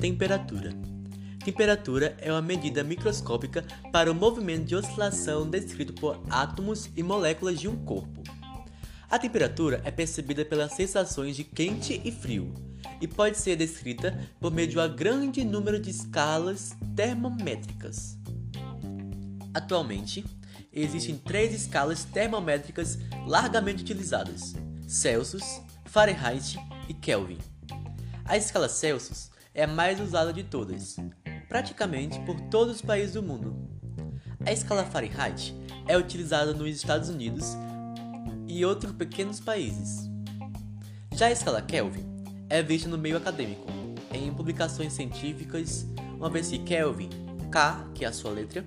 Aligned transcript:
Temperatura. 0.00 0.72
Temperatura 1.44 2.16
é 2.20 2.30
uma 2.30 2.40
medida 2.40 2.84
microscópica 2.84 3.64
para 3.90 4.10
o 4.12 4.14
movimento 4.14 4.64
de 4.64 4.76
oscilação 4.76 5.50
descrito 5.50 5.92
por 5.92 6.22
átomos 6.30 6.88
e 6.96 7.02
moléculas 7.02 7.58
de 7.58 7.66
um 7.66 7.76
corpo. 7.84 8.22
A 9.10 9.18
temperatura 9.18 9.80
é 9.84 9.90
percebida 9.90 10.44
pelas 10.44 10.72
sensações 10.72 11.34
de 11.34 11.42
quente 11.42 12.00
e 12.04 12.12
frio 12.12 12.54
e 13.00 13.08
pode 13.08 13.38
ser 13.38 13.56
descrita 13.56 14.16
por 14.38 14.52
meio 14.52 14.68
de 14.68 14.78
um 14.78 14.94
grande 14.94 15.44
número 15.44 15.80
de 15.80 15.90
escalas 15.90 16.76
termométricas. 16.94 18.16
Atualmente, 19.52 20.24
existem 20.72 21.16
três 21.16 21.52
escalas 21.52 22.04
termométricas 22.04 22.98
largamente 23.26 23.82
utilizadas: 23.82 24.54
Celsius, 24.86 25.60
Fahrenheit 25.86 26.56
e 26.88 26.94
Kelvin. 26.94 27.38
A 28.24 28.36
escala 28.36 28.68
Celsius 28.68 29.30
é 29.58 29.64
a 29.64 29.66
mais 29.66 29.98
usada 29.98 30.32
de 30.32 30.44
todas, 30.44 30.94
praticamente 31.48 32.20
por 32.20 32.40
todos 32.42 32.76
os 32.76 32.80
países 32.80 33.14
do 33.14 33.22
mundo. 33.24 33.56
A 34.46 34.52
escala 34.52 34.84
Fahrenheit 34.84 35.52
é 35.88 35.98
utilizada 35.98 36.54
nos 36.54 36.68
Estados 36.68 37.08
Unidos 37.08 37.56
e 38.46 38.64
outros 38.64 38.92
pequenos 38.92 39.40
países. 39.40 40.08
Já 41.12 41.26
a 41.26 41.32
escala 41.32 41.60
Kelvin 41.60 42.06
é 42.48 42.62
vista 42.62 42.88
no 42.88 42.96
meio 42.96 43.16
acadêmico, 43.16 43.66
em 44.12 44.32
publicações 44.32 44.92
científicas, 44.92 45.84
uma 46.16 46.30
vez 46.30 46.48
que 46.48 46.60
Kelvin, 46.60 47.10
K, 47.50 47.84
que 47.96 48.04
é 48.04 48.08
a 48.08 48.12
sua 48.12 48.30
letra, 48.30 48.64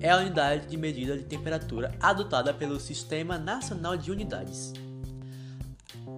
é 0.00 0.10
a 0.10 0.18
unidade 0.18 0.66
de 0.66 0.76
medida 0.76 1.16
de 1.16 1.24
temperatura 1.24 1.94
adotada 1.98 2.52
pelo 2.52 2.78
Sistema 2.78 3.38
Nacional 3.38 3.96
de 3.96 4.10
Unidades. 4.10 4.74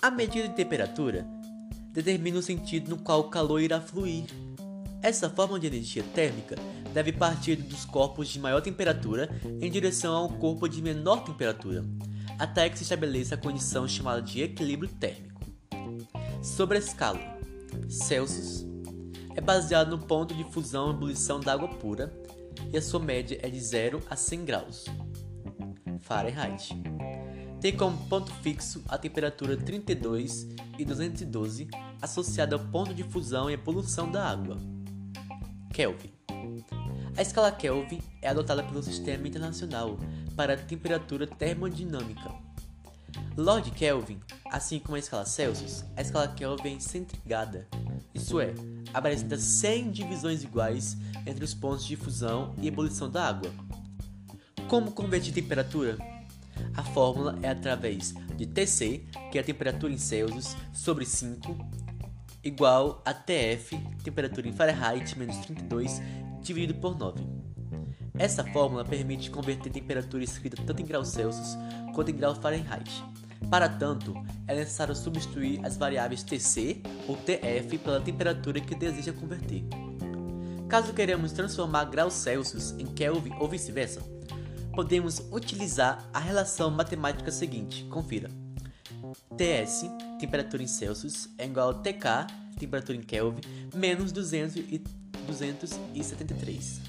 A 0.03 0.11
medida 0.11 0.49
de 0.49 0.57
temperatura 0.57 1.25
determina 1.99 2.39
o 2.39 2.43
sentido 2.43 2.91
no 2.91 2.97
qual 2.97 3.21
o 3.21 3.29
calor 3.29 3.61
irá 3.61 3.81
fluir. 3.81 4.27
Essa 5.03 5.29
forma 5.29 5.59
de 5.59 5.67
energia 5.67 6.05
térmica 6.15 6.55
deve 6.95 7.13
partir 7.13 7.57
dos 7.57 7.85
corpos 7.85 8.29
de 8.29 8.39
maior 8.39 8.61
temperatura 8.61 9.29
em 9.61 9.69
direção 9.69 10.15
a 10.15 10.25
um 10.25 10.39
corpo 10.39 10.69
de 10.69 10.81
menor 10.81 11.25
temperatura, 11.25 11.85
até 12.39 12.71
que 12.71 12.77
se 12.77 12.85
estabeleça 12.85 13.35
a 13.35 13.39
condição 13.39 13.87
chamada 13.89 14.23
de 14.23 14.43
equilíbrio 14.43 14.89
térmico. 14.89 15.41
Sobre 16.41 16.77
a 16.77 16.81
escala, 16.81 17.21
Celsius 17.89 18.65
é 19.35 19.41
baseado 19.41 19.91
no 19.91 19.99
ponto 19.99 20.35
de 20.35 20.45
fusão 20.45 20.89
e 20.89 20.95
ebulição 20.95 21.41
da 21.41 21.53
água 21.53 21.69
pura 21.69 22.13
e 22.73 22.77
a 22.77 22.83
sua 22.83 23.01
média 23.01 23.39
é 23.43 23.49
de 23.49 23.61
0 23.61 24.01
a 24.09 24.15
100 24.15 24.45
graus. 24.45 24.85
Fahrenheit 26.01 26.81
tem 27.61 27.77
como 27.77 27.97
ponto 28.07 28.33
fixo 28.35 28.83
a 28.89 28.97
temperatura 28.97 29.57
32 29.57 30.49
e 30.79 30.85
212 30.85 31.69
associada 32.01 32.55
ao 32.55 32.61
ponto 32.61 32.95
de 32.95 33.03
fusão 33.03 33.51
e 33.51 33.55
evolução 33.55 34.11
da 34.11 34.29
água. 34.29 34.57
Kelvin. 35.73 36.13
A 37.17 37.23
escala 37.23 37.51
Kelvin 37.51 38.01
é 38.23 38.29
adotada 38.29 38.63
pelo 38.63 38.83
Sistema 38.83 39.27
Internacional 39.27 39.99
para 40.37 40.55
a 40.55 40.57
Temperatura 40.57 41.27
Termodinâmica. 41.27 42.33
Lord 43.37 43.71
Kelvin, 43.73 44.21
assim 44.51 44.79
como 44.79 44.97
a 44.97 44.99
escala 44.99 45.25
Celsius, 45.25 45.85
a 45.97 46.03
escala 46.03 46.29
Kelvin 46.29 46.77
é 46.77 46.81
centrigada, 46.81 47.67
isso 48.15 48.41
é, 48.41 48.55
apresenta 48.93 49.37
100 49.37 49.91
divisões 49.91 50.43
iguais 50.43 50.97
entre 51.27 51.45
os 51.45 51.55
pontos 51.55 51.85
de 51.85 51.97
fusão 51.97 52.55
e 52.61 52.69
ebulição 52.69 53.11
da 53.11 53.27
água. 53.27 53.51
Como 54.69 54.93
converter 54.93 55.33
temperatura? 55.33 55.97
A 56.77 56.83
fórmula 56.83 57.39
é 57.43 57.49
através 57.49 58.15
de 58.37 58.47
Tc, 58.47 59.05
que 59.31 59.39
é 59.39 59.41
a 59.41 59.45
temperatura 59.45 59.93
em 59.93 59.99
Celsius, 59.99 60.57
sobre 60.73 61.05
5, 61.05 61.57
igual 62.43 63.03
a 63.05 63.13
Tf, 63.13 63.77
temperatura 64.03 64.49
em 64.49 64.53
Fahrenheit 64.53 65.19
menos 65.19 65.37
32, 65.39 66.01
dividido 66.41 66.75
por 66.75 66.97
9. 66.97 67.21
Essa 68.19 68.45
fórmula 68.45 68.85
permite 68.85 69.31
converter 69.31 69.71
temperatura 69.71 70.25
escrita 70.25 70.61
tanto 70.65 70.83
em 70.83 70.85
graus 70.85 71.09
Celsius 71.09 71.57
quanto 71.95 72.11
em 72.11 72.17
grau 72.17 72.35
Fahrenheit. 72.35 73.05
Para 73.49 73.69
tanto, 73.69 74.13
é 74.47 74.55
necessário 74.55 74.95
substituir 74.95 75.65
as 75.65 75.77
variáveis 75.77 76.23
Tc 76.23 76.83
ou 77.07 77.17
Tf 77.17 77.79
pela 77.79 78.01
temperatura 78.01 78.61
que 78.61 78.75
deseja 78.75 79.13
converter. 79.13 79.65
Caso 80.69 80.93
queiramos 80.93 81.33
transformar 81.33 81.85
graus 81.85 82.15
Celsius 82.15 82.73
em 82.73 82.87
Kelvin 82.87 83.33
ou 83.39 83.49
vice-versa, 83.49 84.03
podemos 84.79 85.19
utilizar 85.33 86.09
a 86.15 86.21
relação 86.21 86.71
matemática 86.71 87.33
seguinte. 87.33 87.83
Confira. 87.91 88.31
Ts, 89.37 89.85
temperatura 90.21 90.63
em 90.63 90.69
Celsius, 90.69 91.29
é 91.37 91.47
igual 91.47 91.71
a 91.71 91.75
Tk, 91.75 92.29
temperatura 92.61 92.97
em 92.97 93.01
Kelvin, 93.01 93.41
menos 93.75 94.13
200 94.13 94.55
e 94.55 94.79
273. 95.27 96.81